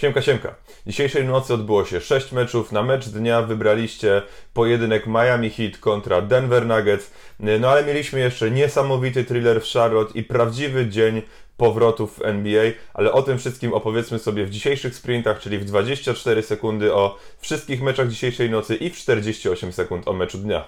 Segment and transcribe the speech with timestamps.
[0.00, 0.54] Siemka, siemka.
[0.86, 2.72] Dzisiejszej nocy odbyło się 6 meczów.
[2.72, 4.22] Na mecz dnia wybraliście
[4.54, 7.10] pojedynek Miami Heat kontra Denver Nuggets.
[7.40, 11.22] No ale mieliśmy jeszcze niesamowity thriller w Charlotte i prawdziwy dzień
[11.56, 16.42] powrotów w NBA, ale o tym wszystkim opowiedzmy sobie w dzisiejszych sprintach, czyli w 24
[16.42, 20.64] sekundy o wszystkich meczach dzisiejszej nocy i w 48 sekund o meczu dnia.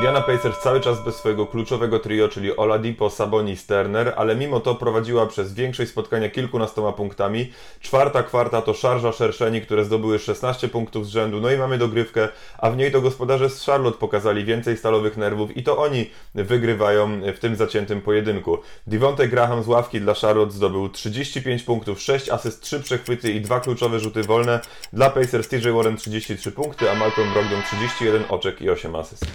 [0.00, 4.74] Indiana Pacers cały czas bez swojego kluczowego trio, czyli Oladipo, Sabonis, Turner, ale mimo to
[4.74, 7.52] prowadziła przez większość spotkania kilkunastoma punktami.
[7.80, 12.28] Czwarta kwarta to szarża Szerszeni, które zdobyły 16 punktów z rzędu, no i mamy dogrywkę,
[12.58, 17.20] a w niej to gospodarze z Charlotte pokazali więcej stalowych nerwów i to oni wygrywają
[17.34, 18.58] w tym zaciętym pojedynku.
[18.86, 23.60] Devontae Graham z ławki dla Charlotte zdobył 35 punktów, 6 asyst, 3 przechwyty i 2
[23.60, 24.60] kluczowe rzuty wolne.
[24.92, 29.26] Dla Pacers TJ Warren 33 punkty, a Malcolm Brogdon 31 oczek i 8 asyst.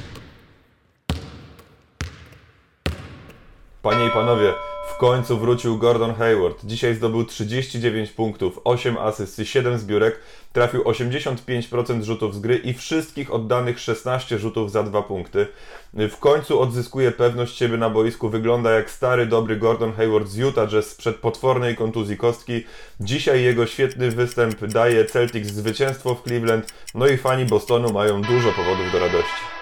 [3.85, 4.53] Panie i panowie,
[4.87, 6.65] w końcu wrócił Gordon Hayward.
[6.65, 10.19] Dzisiaj zdobył 39 punktów, 8 asyst i 7 zbiórek.
[10.53, 15.47] Trafił 85% rzutów z gry i wszystkich oddanych 16 rzutów za 2 punkty.
[15.93, 18.29] W końcu odzyskuje pewność siebie na boisku.
[18.29, 22.63] Wygląda jak stary, dobry Gordon Hayward z Utah Jazz sprzed potwornej kontuzji kostki.
[22.99, 26.73] Dzisiaj jego świetny występ daje Celtics zwycięstwo w Cleveland.
[26.95, 29.54] No i fani Bostonu mają dużo powodów do radości.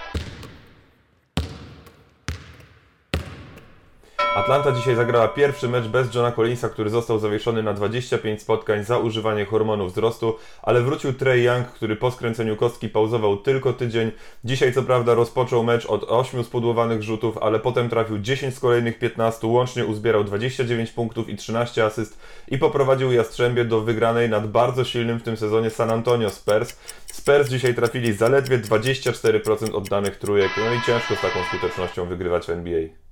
[4.35, 8.97] Atlanta dzisiaj zagrała pierwszy mecz bez Johna Collinsa, który został zawieszony na 25 spotkań za
[8.97, 14.11] używanie hormonów wzrostu, ale wrócił Trey Young, który po skręceniu kostki pauzował tylko tydzień.
[14.43, 18.99] Dzisiaj co prawda rozpoczął mecz od 8 spudłowanych rzutów, ale potem trafił 10 z kolejnych
[18.99, 24.83] 15, łącznie uzbierał 29 punktów i 13 asyst i poprowadził Jastrzębie do wygranej nad bardzo
[24.83, 26.77] silnym w tym sezonie San Antonio Spurs.
[27.05, 32.49] Spurs dzisiaj trafili zaledwie 24% oddanych trójek, no i ciężko z taką skutecznością wygrywać w
[32.49, 33.03] NBA.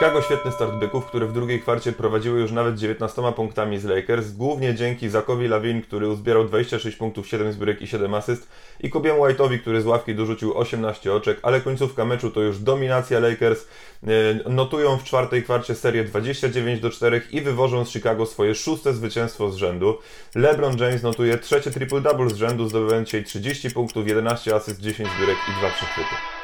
[0.00, 4.30] Chicago świetny start byków, które w drugiej kwarcie prowadziły już nawet 19 punktami z Lakers,
[4.32, 8.48] głównie dzięki Zakowi Lawin, który uzbierał 26 punktów, 7 zbiórek i 7 asyst
[8.80, 13.20] i Kobiemu White'owi, który z ławki dorzucił 18 oczek, ale końcówka meczu to już dominacja
[13.20, 13.66] Lakers.
[14.46, 18.92] E, notują w czwartej kwarcie serię 29 do 4 i wywożą z Chicago swoje szóste
[18.92, 19.98] zwycięstwo z rzędu.
[20.34, 25.36] LeBron James notuje trzecie triple-double z rzędu, zdobywając dzisiaj 30 punktów, 11 asyst, 10 zbiórek
[25.48, 26.39] i 2 przechwyty.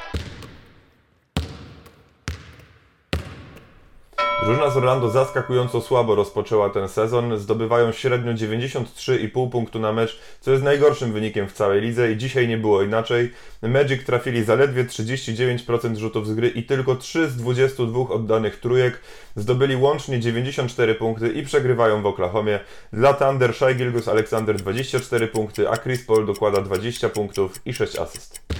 [4.46, 10.50] Drużyna z Orlando zaskakująco słabo rozpoczęła ten sezon, zdobywają średnio 93,5 punktu na mecz, co
[10.50, 13.32] jest najgorszym wynikiem w całej lidze i dzisiaj nie było inaczej.
[13.62, 19.00] Magic trafili zaledwie 39% rzutów z gry i tylko 3 z 22 oddanych trójek.
[19.36, 22.60] Zdobyli łącznie 94 punkty i przegrywają w Oklahomie.
[22.92, 27.98] Dla Thunder Shai Gilgus Alexander 24 punkty, a Chris Paul dokłada 20 punktów i 6
[27.98, 28.55] asyst.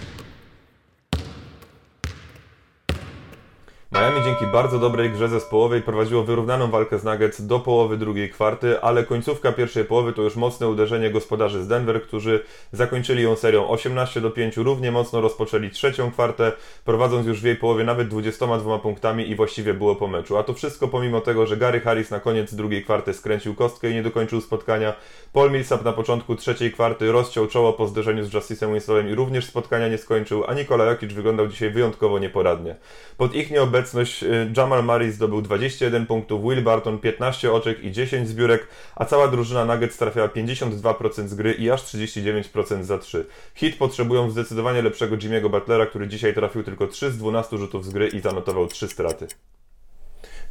[4.00, 8.80] Miami dzięki bardzo dobrej grze zespołowej prowadziło wyrównaną walkę z Nuggets do połowy drugiej kwarty,
[8.80, 13.68] ale końcówka pierwszej połowy to już mocne uderzenie gospodarzy z Denver, którzy zakończyli ją serią
[13.68, 16.52] 18 do 5, równie mocno rozpoczęli trzecią kwartę,
[16.84, 20.36] prowadząc już w jej połowie nawet 22 punktami i właściwie było po meczu.
[20.36, 23.94] A to wszystko pomimo tego, że Gary Harris na koniec drugiej kwarty skręcił kostkę i
[23.94, 24.94] nie dokończył spotkania.
[25.32, 29.44] Paul Millsap na początku trzeciej kwarty rozciął czoło po zderzeniu z Justicem Winslowem i również
[29.44, 32.76] spotkania nie skończył, a Nikola Jokic wyglądał dzisiaj wyjątkowo nieporadnie.
[33.16, 37.92] Pod ich nieobecność obecność y, Jamal Murray zdobył 21 punktów, Will Barton 15 oczek i
[37.92, 43.26] 10 zbiórek, a cała drużyna Nuggets trafiała 52% z gry i aż 39% za 3.
[43.54, 47.90] Hit potrzebują zdecydowanie lepszego Jimmy'ego Butlera, który dzisiaj trafił tylko 3 z 12 rzutów z
[47.90, 49.26] gry i zanotował 3 straty.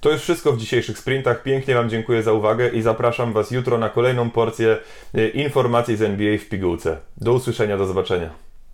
[0.02, 1.44] To już wszystko w dzisiejszych sprintach.
[1.44, 4.78] Pięknie Wam dziękuję za uwagę i zapraszam Was jutro na kolejną porcję
[5.18, 6.98] y, informacji z NBA w pigułce.
[7.18, 8.46] Do usłyszenia, do zobaczenia.